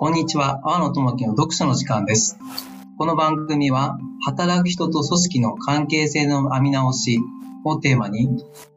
[0.00, 2.38] こんにちは、阿野智樹の読書の時間です。
[2.98, 7.18] この番組は、働く人と組織の関係性の編み直し
[7.64, 8.28] をテーマに、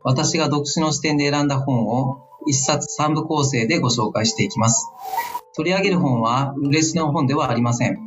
[0.03, 4.89] 私が読書の視点で選んだ本を一冊三部構成でご紹介していきます。
[5.55, 7.99] 取り上げる本は、嬉しの本ではありません。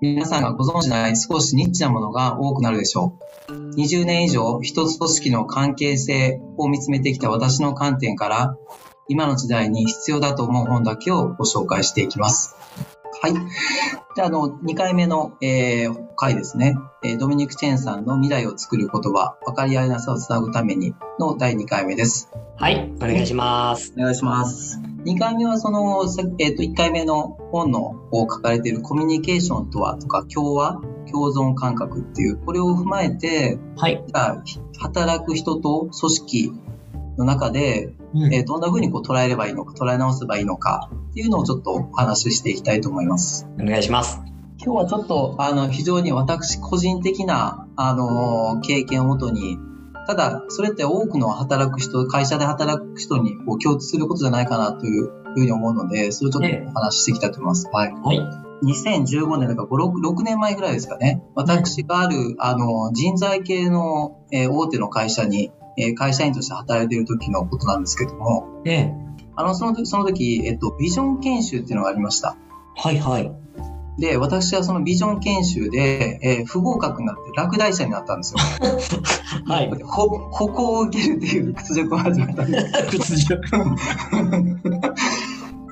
[0.00, 3.12] 皆さんがご存知ない少しニッチなものが多くなるでしょ
[3.50, 3.52] う。
[3.76, 8.56] 20年以上、一つ組織の関係性を見つめてきた私の観点から、
[9.08, 12.56] 今の時代に必要だと思う本だけをご紹介していきます。
[13.20, 13.32] はい。
[13.32, 16.76] じゃあ、あの、2回目の、えー回ですね。
[17.04, 22.28] えードミニク・チェンさんの未来を作る言葉、分かり合いなさをつなぐためにの第2回目です。
[22.56, 23.94] はい、お願いします。
[23.96, 24.80] お願いします。
[25.04, 30.80] 2回目はその、さえっ、と、1回目の本のを書かれているコミュニケーションとはとか、共和、
[31.10, 34.02] 共存感覚っていう、これを踏まえて、はい。
[34.06, 34.42] じゃあ
[34.80, 36.52] 働く人と組織
[37.18, 43.46] の中で、うんえーどんな風にこう捉えればいいのか、捉え直せばいいのかっていうのをちょっとお話ししていきたいと思います。
[43.60, 44.20] お願いします。
[44.64, 49.58] 今日はちょっと、あの、非常に私個人的な、あの、経験をもとに、
[50.06, 57.68] ただ、それって多くの働く人、会社で働く人にこう共通することじゃないかなというふうに思うので、それをちょっとお話ししていきたいと思います。
[57.70, 57.92] はい。
[57.92, 58.20] はい。
[58.64, 61.22] 2015年だから5、6, 6年前ぐらいですかね。
[61.34, 68.94] 私がある、あの、人材系の、えー大手の会社に、えー会社員として働いている時のことなんですけども、ええ。
[69.36, 72.36] あの、その時、その時、えっと、ビジョン研修っていうのがありました。
[72.76, 73.32] はいはい。
[73.98, 78.38] で、私はそのビジョン研修で、えー不合格になって落第者になったんですよ。
[79.46, 79.70] はい。
[79.84, 82.86] ほ、歩行を受けるっていう屈辱を始めたんです。
[82.90, 83.40] 屈辱。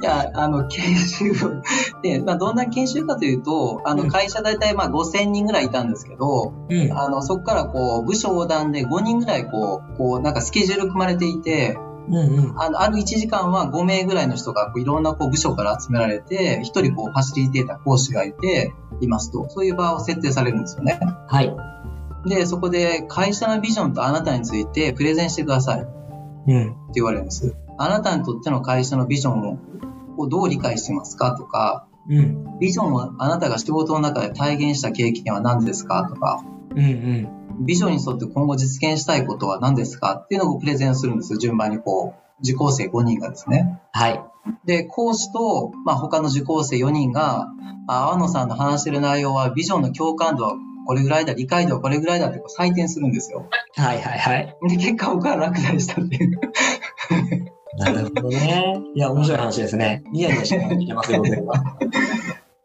[0.06, 1.62] いや、あの、研修を
[2.02, 6.92] で、まあ、どんな研修かというと、あの、うん会社大体まあ5000人ぐらいいたんですけど、うん。
[6.96, 11.76] あの、そこからこう、部署横断で5人ぐらいこう、こう、なんかスケジュール組まれていて、
[12.08, 12.60] うんうん。
[12.60, 19.48] あの、ある1時間は5名ぐらいの人がこういろんなこう部署から集められて、1人こう、ファシリテーター講師がいて、いますと。
[19.50, 21.00] そういう場を設定されるんですよね。
[21.26, 21.54] はい。
[22.26, 25.90] で、そこで会社のビジョンとあなたについてプレゼンしてくださいって
[26.48, 26.76] うん。
[26.94, 27.56] 言われるんです。
[27.78, 29.58] あなたにとっての会社のビジョンを
[30.18, 32.58] をどう理解してますかとか、うん。
[32.58, 37.64] ビジョンをあなたが仕事の中で体現した経験は何ですかとか、うんうん。
[37.64, 41.38] ビジョンに沿って今後実現したいことは何ですかっていうのをプレゼンするんですよ。
[41.38, 43.80] 順番にこう、受講生5人がですね。
[43.92, 44.22] はい。
[44.64, 47.48] で、講師と、まあ、他の受講生4人が、
[47.88, 50.54] あ、阿野さんの話してる内容はビジョンの共感度は
[50.86, 53.48] これぐらいだ、理解度はこれぐらいだってこう採点するんですよ。
[53.74, 54.56] はいはいはい。
[54.68, 56.40] で、結果僕は落第したっていう。
[57.78, 58.80] なるほどね。
[58.94, 60.04] いや、面白い話ですね。
[60.12, 61.78] ニヤニヤしながら聞けますよ、僕は。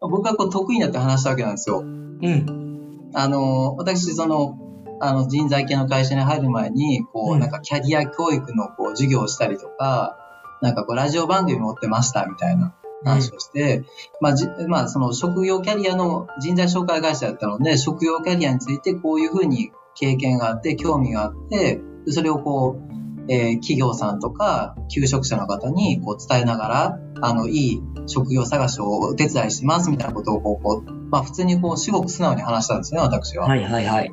[0.00, 1.80] 僕はこう得意になって話したわけなんですよ。
[1.80, 3.10] うん。
[3.14, 4.58] あの、私、その、
[5.00, 10.16] あの、人材系の会社に入る前に、こう、うんなんかキャリア教育のこう授業をしたりとか、
[10.60, 12.74] なんかこう、ラジオ番組持ってましたみたいな
[13.04, 13.84] 話をして、
[14.20, 22.91] まあ、じ、まあ、その職業キャリアの人材紹介会社だったので、職業キャリアについてこういうふうに経験があって、興味があって、でそれをこう、
[23.28, 33.46] えー企業さんとか、求職者の方にこう伝えながら、あの、いい職業探しをお手伝いしますみたいなことをこう、まあ普通にこう、至極素直に話したんですね、私は。
[33.46, 34.12] はいはいはい。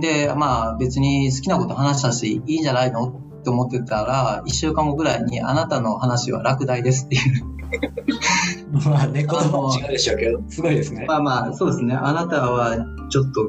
[0.00, 3.08] で、まあ別に好きなこと話したし、いいんじゃないの？
[3.40, 7.44] って思ってたら、一週間後ぐらいに、あなたの話は落第ですっていう。
[8.84, 11.06] まあね、言葉も違うでしょうけど、すごいですね。
[11.08, 11.94] まあまあ、そうですね。
[11.94, 12.76] あなたは
[13.08, 13.48] ちょっと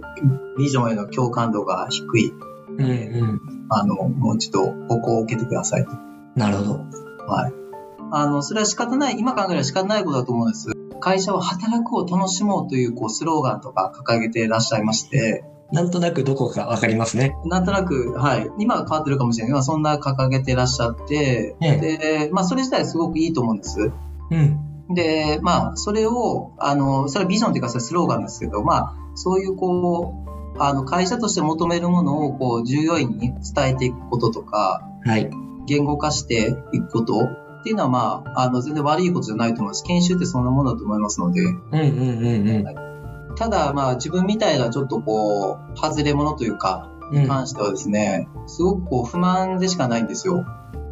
[0.57, 2.33] ビジョンへの共感度が低い。
[2.77, 3.41] うんうん。
[3.73, 5.91] あの、もうちょっと歩行を受けてくださいと。
[6.35, 6.73] なるほど。
[7.27, 7.53] はい。
[8.11, 10.71] あの、それは仕方ない、今考えれば仕方ないことだと思うんです。
[10.99, 17.35] 会社は働くを楽しもうという、こう、スローガンとか掲げていらっしゃいまして、なんとなくどこかわかりますね。
[17.45, 18.49] なんとなく、はい。
[18.59, 23.91] 今は変わってるかもしれないけど、そんな掲げていらっしゃって、えで、まあ、それ自体すごくいいと思うんです。
[24.31, 24.93] うん。
[24.93, 30.20] で、まあ、それを、あの、それはビジョンっていうか、それはスローガンですけど、まあ、そういう、こう、
[30.57, 35.29] あの、会社として求めるものを、こう、従業員に伝えていくこととか、はい。
[35.65, 37.19] 言語化していくこと
[37.61, 39.83] っていうのは、まあ、あの、全然悪いことじゃないと思います。
[39.83, 41.81] 研修ってそんなものだと思いますので、うんうんう
[42.43, 43.35] んうん。
[43.35, 50.45] ただ、まあ、自分みたいなちょっとこう、外れ者というか、うんに関してはですね、すごくこう、不満でしかないんですよ。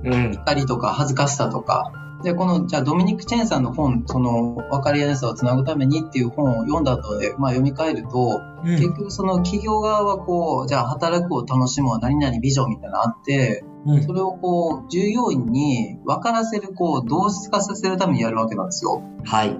[0.04, 0.34] うん。
[0.34, 1.94] 怒りとか恥ずかしさとか。
[2.24, 19.02] で、この、じゃあ、ドミニク・チェンさんの本、その、分かりやすさをつなぐためにっていう本を読んだ後で、まあ、読み替えると、結局その企業側はこう、じゃあ、働くを楽しむは何々ビジョンみたいなのあって、うんそれをこう、従業員に分からせる、こう、同質化させるためにやるわけなんですよ。
[19.24, 19.58] はい。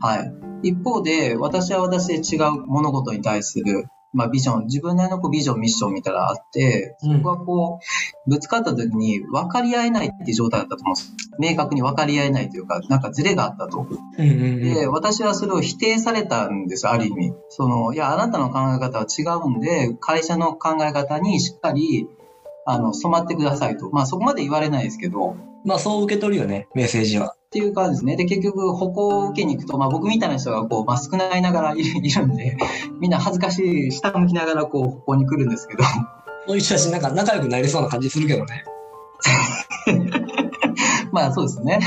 [0.00, 0.32] はい。
[0.62, 7.80] 一方で、私は私で違う物事に対する、まあビジョン、自分なりのこうビジョン、ミッションみたいなのがあって、そこがこ
[8.26, 11.12] う、ぶつかった時に分かり合えないっていう状態だったと思うんです。
[11.38, 13.86] 明確に分かり合えないというか、なんかズレがあったと。
[14.74, 17.32] で、私はそれを否定されたんですよ、ある意味。
[17.48, 22.08] その、いや、あなたの考え方は違うんで、会社の考え方にしっかり、
[22.66, 23.90] あの、染まってくださいと。
[23.90, 27.34] まあ、そこまで言われないですけど、まあそう受け取るよね、メッセージは。
[27.50, 28.14] っていう感じですね。
[28.14, 32.56] で、結局、歩行を受けに行くと、まあ僕みたいな人がこう、まあ少ないながらい るいるんで、
[33.00, 35.82] みんな恥ずかしい、下向きながらこう、歩行に来るんですけど、
[36.46, 38.62] そういう人たちなんか仲良くなりそうな感じするけどね。
[41.10, 41.80] まあそうですね。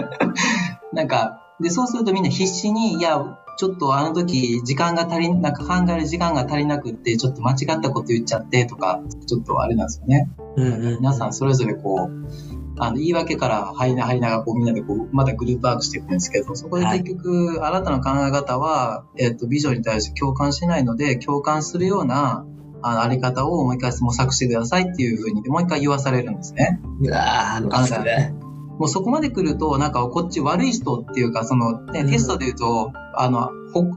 [0.94, 3.22] なんか、で、そうするとみんな必死に、いや、
[3.58, 10.30] ちょっとあの時時間が足り、なんか考える時間が足りなくって、ちょっと間違ったこと言っちゃってとか、ちょっとあれなんですよね。
[10.56, 10.96] うんうん。
[11.00, 22.44] 皆さんそれぞれこう、あの、言い訳から入りな、入りながらこうみんなでこう、またグループワークしていくんですけど、そこで結局、あなたの考え方は、えっ、と、ビジョンに対して共感しないので、共感するような、
[22.82, 26.80] あの、あり方をもう一回模索してくださいっていうふうに、もう一回言わされるんですね。
[27.00, 28.34] うわー、ムカつくね。
[28.78, 33.50] もうそこまで来ると、なんかこっち悪い人っていうか、その、ね、うんテストで言うと、あの、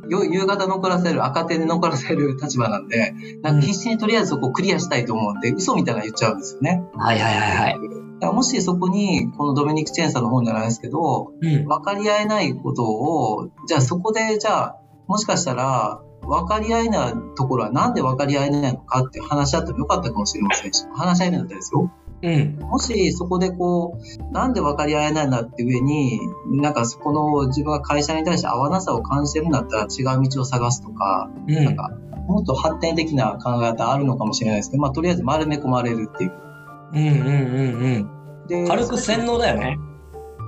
[0.09, 3.13] 夕方残らせる、赤手で残らせる立場なんで、
[3.43, 6.83] なんか必死にとりあえずそこをクリアしたいと思うんで、嘘みたいなの言っちゃうんですよね。
[6.97, 8.10] はいはいはいはい。
[8.27, 11.65] らもしそこに、このドミニク・チェーンさんの本じゃないですけど、うん。
[11.65, 14.77] 分かり合えないことを、じゃあそこで、じゃあ、
[15.07, 21.91] もしかしたら、分かり合えないところはなんで分かり合えないのかって話し合ってもよかったかもしれませんし、話し合えるんだったらですよ。
[22.23, 22.59] うん。
[22.59, 26.19] もしそこでこう、なんで分かり合えないんだって上に、
[26.51, 31.65] なんかそこの自分が会社に対して合わなさを感じてるんだったら違う道を探すとか、うん。
[31.65, 31.89] なんか、
[32.27, 36.50] もっと発展的な考え方あるのかもしれないですけど、まあとりあえず丸め込まれるっていう。
[36.93, 38.67] うんうんうんでうん。
[38.67, 39.77] 軽く洗脳だよね。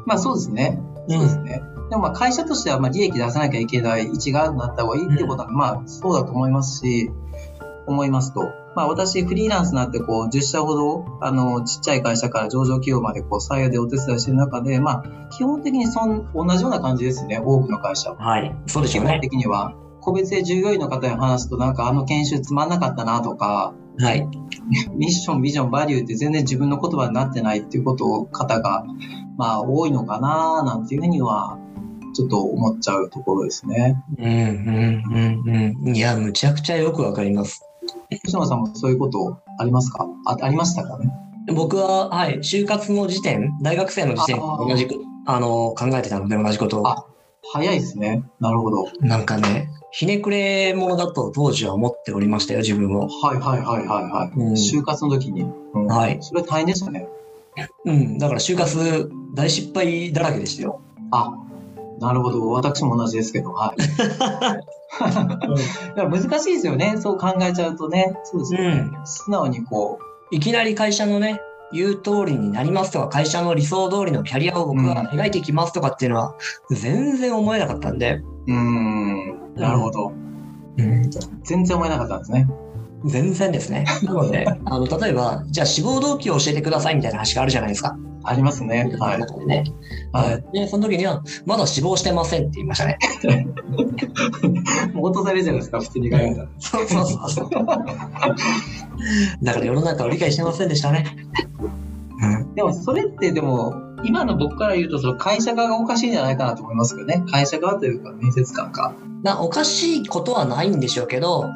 [0.06, 0.81] まあそうですね。
[1.07, 1.63] そうですね。
[1.90, 7.12] でもまあ会社としてはまあ利益出さなきゃいけない位置がなった方がいいってことは、まあそうだと思いますし、
[7.88, 8.51] 思いますと。
[8.75, 18.18] まあ私フリーランスになってこう10社ほど、あの、ちっちゃい会社から上場企業までこう採用でお手伝いしてる中で、まあ基本的にそん同じような感じですね、多くの会社は。
[18.18, 18.56] はい。
[18.66, 19.19] そうでし基本ょうね。
[19.19, 19.75] 的には。
[20.01, 24.28] 個別で従業員の方に話すとなんかあの研修つまんなかったなとか、はい。
[24.95, 28.86] ミッション、ビジョン、バリューって全然自分の言葉になってないっていうことを方が、
[29.38, 31.57] まあ多いのかななんていうふうには、
[32.16, 34.04] ちょっと思っちゃうところですね。
[34.18, 35.04] うんうん
[35.45, 35.95] うんうん。
[35.95, 37.63] いや、むちゃくちゃよくわかります。
[38.24, 40.07] 吉野さんもそういうことありますか？
[40.25, 41.12] あありましたかね？
[41.54, 44.95] 僕は、はい、就活の時点、大学生の時点同じく、
[45.25, 47.12] あの、考えてたので同じことを。
[47.45, 48.24] あ早いですね。
[48.40, 48.88] なるほど。
[49.01, 53.07] なんかね、ひねくれ者だと当時は思っておりましたよ、自分を。
[53.07, 54.40] はいはいはいはいはい。
[54.40, 55.44] うん就活の時に。
[55.74, 57.07] うんはいそれ大変ですよね。
[57.86, 60.81] うん、だから就活大失敗だらけでしたよ。
[61.12, 61.31] あ、
[62.00, 62.50] なるほど。
[62.50, 63.81] 私も同じですけど、はい。
[63.81, 63.86] い
[65.98, 66.95] や難しいですよね。
[67.00, 68.18] そう考えちゃうとね。
[68.24, 68.68] そうですよね。
[68.68, 69.06] うん。
[69.06, 70.00] 素直にこ
[70.31, 71.40] う、いきなり会社のね、
[71.74, 76.36] 言う通りになりますとか、会社の理想通りのキャリアを僕が描いていきますとかっていうのは、
[76.72, 80.14] 全然思えなかったんで、うーん、なるほど。
[80.78, 81.10] うん、
[81.44, 82.48] 全然思えなかったんですね。
[83.06, 83.86] 全然ですね。
[84.04, 87.98] なので、 あの、例えば、じゃあ志望動機を教えてくださいみたいな話があるじゃないですか。
[88.26, 88.90] ありますね。
[89.00, 89.46] はい。
[89.46, 89.66] ね。
[90.14, 90.58] はい。
[90.58, 92.98] で、その時には、まだ志望してませんって言いましたね。
[94.94, 96.48] もう落とされるじゃないですか、普通に考えたら。
[96.58, 97.50] そうそうそうそう。
[99.44, 101.06] だから世の中を理解してませんでしたね。
[102.22, 102.56] うん。
[102.56, 107.24] でも、それってでも、今の僕から言うと、その会社側がおかしいんじゃないかなと思いますけどね。
[107.31, 108.94] 会社側というか、面接官か。
[109.24, 111.50] なおかしいことはないんでしょうけど、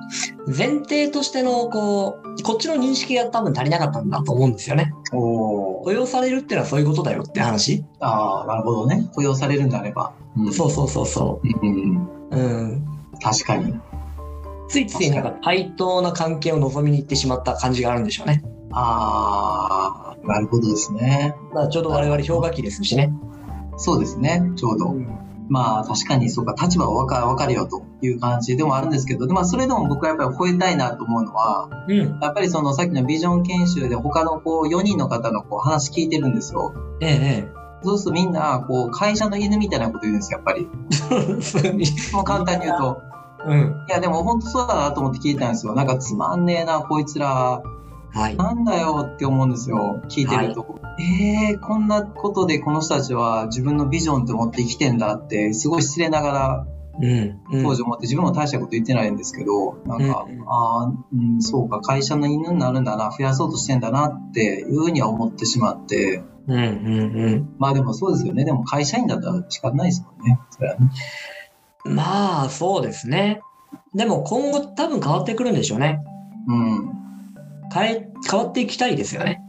[0.47, 4.93] 前提としての、こう、こっちの認識が多分足りなかったんだと思うんですよね。
[5.11, 7.83] お雇用されるっていうのはそういうことだよって話。
[7.99, 9.09] ああ、なるほどね。
[9.13, 10.13] 雇用されるんであれば。
[10.37, 10.53] うん。
[10.53, 11.97] そうそうそうそうん。
[12.31, 12.37] う。
[12.37, 12.41] う
[12.75, 12.85] ん。
[13.21, 13.73] 確かに。
[14.67, 18.43] ついついなんか対等な関係を望みに行ってしまった感じがあるんでしょうね。
[18.71, 21.35] ああ、なるほどですね。
[21.53, 23.11] まあちょうど我々氷河期ですしね。
[23.77, 24.41] そうですね。
[24.55, 24.95] ちょうど。
[25.49, 31.97] まあ確かにそうか、立場は分か分かるよという感じでもあるんですけど、でまあそれでも僕はやっぱり吠えたいなと思うのは、うん。
[32.21, 36.73] やっぱりそのさっきのビジョン研修で他のこう4人の方のこう話聞いてるんですよ。
[37.01, 37.47] ええ、
[37.83, 40.67] そうするとみんなこう会社の犬みたいなこと言うんですよ、やっぱり。
[41.63, 42.13] ええ。
[42.13, 43.06] もう簡単に言うと。
[43.45, 43.85] うん。
[43.87, 45.73] いやでも本当そうだなと思って聞いたんですよ。
[45.73, 47.61] なんかつまんねえな、こいつら。
[48.13, 48.35] はい。
[48.37, 50.01] なんだよって思うんですよ。
[50.09, 50.79] 聞いてると。
[50.99, 56.67] えー、こんなことでこの人たちは自分のビジョンって思って生きてんだって、すごい失礼ながら
[56.99, 57.39] うん。
[57.51, 67.55] うん当時思って自分も大したこと言ってないんですけど、なんか、うんああ、うん、そうか、会社の犬になるんだな、増やそうとしてんだなっていうふうには思ってしまって、うんうんうん。
[67.59, 68.45] まあでもそうですよね。
[68.45, 70.39] でも会社員だったら仕方ないですもんね。
[70.49, 70.89] それはね。
[71.87, 73.41] まあ、そうですね。
[73.95, 75.99] でも今後多分変わってくるんでしょうね。
[76.47, 76.91] うん。
[77.73, 79.41] 変え、変わっていきたいですよね。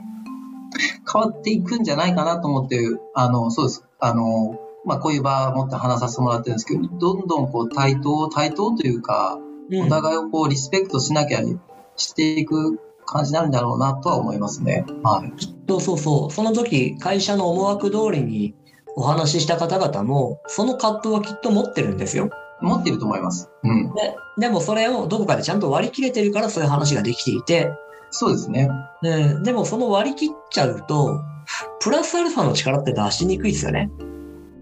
[1.12, 2.78] 変わっていくんじゃないかなと思って、
[3.14, 3.84] あの、そうです。
[4.00, 11.42] あの、まあ、こういう場を持って話させてもらってるんですけど、どんどんこう対等、対等というか、うんお互いをこうリスペクトしなきゃ
[11.96, 14.86] していく感じになるんだろうなとは思いますね。
[15.02, 15.32] はい。
[15.68, 16.30] そうそうそう。
[16.30, 18.54] その時、会社の思惑通りに
[18.98, 22.30] お話しした方々も、その葛藤はきっと持ってるんですよ。
[22.60, 23.48] 持っていると思います。
[23.62, 23.94] うん。
[23.94, 27.70] ででもそれをどこかでちゃんと割り切れてるからそういう話ができていて、
[28.10, 28.68] そうですね。
[29.02, 31.20] ね、でもその割り切っちゃうと、
[31.80, 33.88] プラスアルファの力って出しにくいですよね。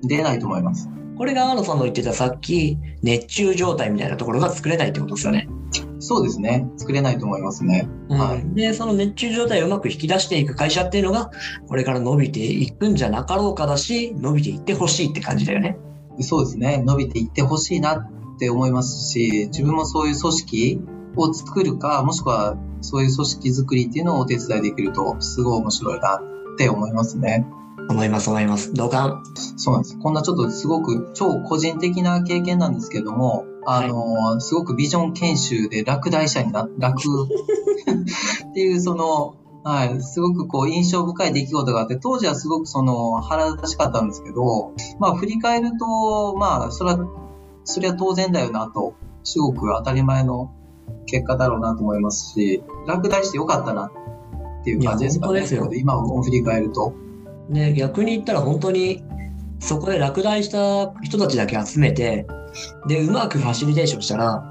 [0.02, 0.90] 出ないと思います。
[1.16, 5.48] これが天野さんの言ってたさっき、熱中状態みたいなところが作れないってことですよね。
[6.06, 6.68] そうですね。
[6.76, 7.88] 作れないと思いますね。
[8.08, 11.32] うんはいで、その熱中状態をうまく引き出していく会社っていうのが、
[11.66, 15.78] これから伸びていくんじゃなかろうかだし、伸びていってほしいって感じだよね。
[16.20, 16.82] そうですね。
[16.86, 20.80] 伸びていってほしいなって思いますし、自分もそういう組織
[21.16, 26.20] を作るか、もしくはそういう組織作りっていうのをお手伝いできると、すごい面白いな
[26.54, 27.46] って思いますね。
[27.88, 28.72] 思います、思います。
[28.74, 29.22] 同感。
[29.56, 29.98] そうなんです。
[29.98, 37.02] こんなちょっとすごく超個人的な経験なんですけども、あの、すごくビジョン研修で落第者にな、 落
[38.50, 47.08] っていうその、はい、すごくこう印象深い出来事があって、当時はすごくその腹立たしかったんですけど、まあ振り返ると、まあそれは、
[47.64, 48.94] それは当然だよなと、
[49.24, 50.52] すごく当たり前の
[51.06, 53.90] 結果だろうなと思いますし、落第してよかったな
[54.60, 55.40] っていう感じですかね。
[55.40, 56.94] ですよ今を振り返ると。
[57.48, 59.02] ね、逆に言ったら本当に、
[59.58, 62.26] そこで落第した人たちだけ集めて、
[62.86, 64.42] で、うまくファシリテーションしたら、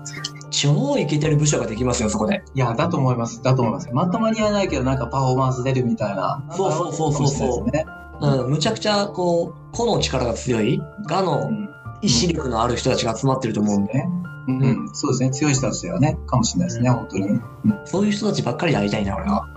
[0.50, 2.44] 超イケてる部署ができますよ、そこで。
[2.54, 3.42] いや、だと思います。
[3.42, 3.90] だと思います。
[3.92, 6.44] まとまりはないけど、なんかパフォーマンス出るみたいな。
[6.52, 7.86] そうそうそうそうそうね
[8.22, 11.70] うん、むちゃくちゃ、こう、個の力が強い、我のうん
[12.02, 14.10] 意志力のある人たちが集まってると思うんで、ね。
[14.48, 15.32] うん、うん、そうですね。
[15.32, 16.18] 強い人たちだよね。
[16.28, 17.28] かもしれないですね、本当に。
[17.28, 17.42] うん、
[17.86, 19.48] そういう人たちばっかりで会いたいな、俺は。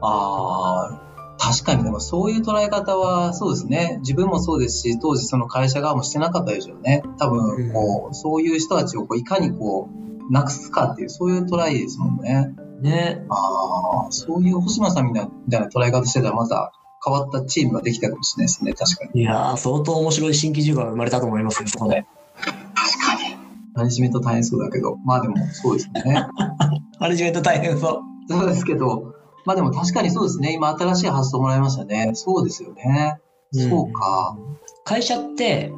[0.00, 1.00] ああ、
[1.38, 3.98] 確かにでもそういう捉え方はそうですね。
[4.00, 7.02] 自分もそうですし、当時その会社側もしてなかったでしょうね。
[7.18, 12.54] 多分、こう、そういう人たちをこういかにこう、なくすかっていう、そういうトライですもんね。
[12.80, 13.24] ね。
[13.28, 16.72] ああ、そういう星野さんみたいな捉え方してたらまた
[17.04, 19.22] 変わったチームができたかもしれないですね、確かに。
[19.22, 22.04] いやー、相当面白い新規事業が生まれたと思いますよ、そこで。
[22.34, 23.36] 確かに。
[23.74, 26.26] マネジメント大変そうだけど、まあでもそうですね。
[26.98, 28.00] マネジメント大変そう。
[28.28, 29.14] そうですけど、
[29.44, 30.52] まあでも確かにそうですね。
[30.52, 32.10] 今新しい発想もらいましたね。
[32.14, 33.18] そうですよね。
[33.54, 34.36] うんそうか。
[34.84, 35.72] 会社って、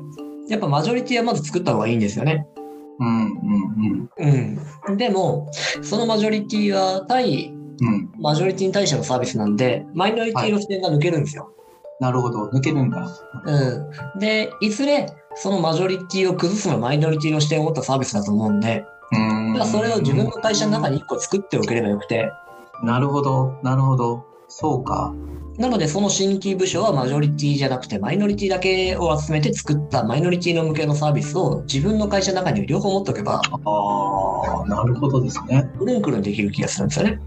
[0.49, 2.47] やっぱマジョリティはまず作った方がいいんですよね。
[2.99, 4.97] うん、うん、うん。
[4.97, 5.49] でも、
[5.83, 7.61] そのマジョリティは対うん。
[7.81, 8.11] うん。
[8.19, 11.53] マジョリティに対してのサービスなんで、マイノリティの視点が抜けるんですよ。
[12.01, 12.49] なるほど。
[12.49, 13.09] 抜けるんだ。
[13.45, 14.19] うん。
[14.19, 19.67] で、いずれ、そのマジョリティを崩すのはマイノリティの視点を持ったサービスだと思うんで、うーん。
[19.67, 22.31] それを自分の会社の中に一個作っておければよくて、
[22.83, 23.55] なるほど。
[23.63, 24.25] なるほど。
[24.49, 25.15] そうか。
[25.59, 35.69] なのでその新規部署はマジョリティじゃなくてマイノリティだけを集めて作ったマイノリティの向けのサービスを自分の会社の中に両方持っておけば、ああ、なるほどですね。
[35.79, 37.21] くるんくるんできる気がするんですよね。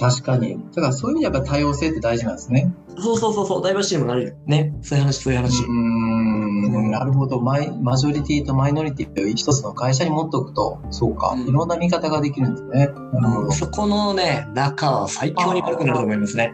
[0.00, 0.58] 確かに。
[0.74, 2.72] だからそういう意味でやっぱ多様性って大事なんですね。
[2.96, 4.74] そうそうそうそう、ダイバーシティにもなるよね。
[4.80, 5.62] そういう話、そういうう話。
[5.62, 6.47] ーん。
[6.90, 7.40] なるほど。
[7.40, 11.34] マイ、マジョリティとマイノリティという一つの会社に持っておくと、そうか。
[11.36, 12.88] うんいろんな見方ができるんですね。
[13.12, 13.52] なるほど。
[13.52, 16.52] そこのね、仲は最強に悪くなると思いますね。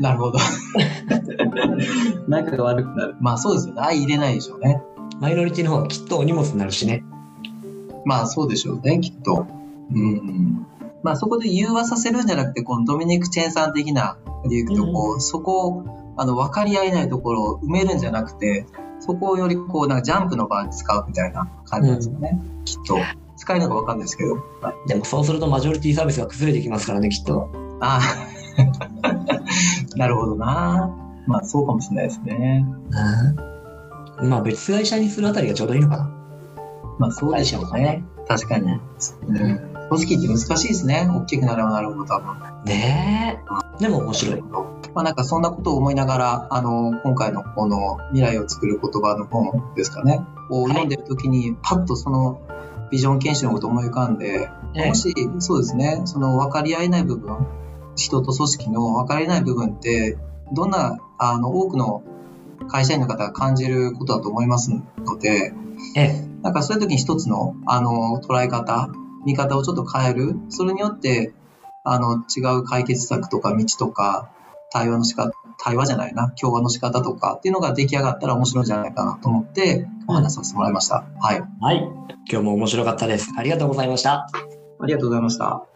[0.00, 0.38] なるほど。
[2.28, 3.16] 仲が悪くなる。
[3.20, 3.80] まあそうですよね。
[3.82, 4.82] 相入れないでしょうね。
[5.20, 7.04] マイノリティの方がきっとお荷物になるしね。
[8.04, 9.46] まあそうでしょうね、きっと。
[9.92, 10.66] うん。
[11.02, 14.16] まあそこで融和させるんじゃなくて、このドミニク・チェンさん的な
[14.48, 18.66] でいくと、こう、そこを、あの、分かり合えないところを埋めるんじゃなくて、
[19.00, 22.40] そこをよりこう、なんかジャンプの場に使うみたいな感じなんですよね。
[22.64, 22.98] きっと。
[23.36, 24.36] 使えるのか分かんないですけど。
[24.86, 27.50] でもそうするとマジョリティサービスが崩れてきますからね、きっと。
[27.80, 29.96] ああ。
[29.96, 30.94] なるほどな。
[31.26, 32.66] まあそうかもしれないですね。
[34.20, 34.28] うん。
[34.28, 36.10] まあ別会社にするあたりがちょうどいいのかな。
[36.98, 38.04] まあそうでしょうね。
[38.28, 38.72] 確かに。
[38.72, 39.79] うん。
[39.90, 41.08] 組織って難しいですね。
[41.10, 42.64] 大きくなればなるほど多分。
[42.64, 43.40] ね
[43.78, 43.82] え。
[43.82, 44.42] でも面白い。
[44.94, 52.40] まあなんかそんなことを思いながら、あの、今回のこの未来を作る言葉の本ですかね、を読んでる時に、パッとその
[52.90, 57.46] ビジョン研修のことを思い浮かんで、ねもし、そうですね、その分かり合えない部分、
[57.96, 60.18] 人と組織の分かり合えない部分って、
[60.52, 62.02] どんな、あの、多くの
[62.68, 65.52] 会社員の方が感じることだと思いますので、
[65.96, 66.30] ええ。
[66.42, 68.90] なんかそういう時に一つの、あの、捉え方、
[69.24, 70.34] 見方をちょっと変える。
[70.48, 71.32] それによって、
[71.84, 74.30] あの、違う解決策とか道とか、
[74.72, 81.04] 対応の仕方対話じゃないな、共話の仕方とかっていうのが出来上がったら面白いんじゃないかなと思ってお話しさせてもらいました。
[81.20, 81.42] はい。
[81.60, 81.78] はい。
[82.30, 83.32] 今日も面白かったです。
[83.36, 84.28] ありがとうございました。
[84.80, 85.69] ありがとうございました。